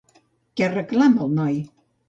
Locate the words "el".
1.29-1.37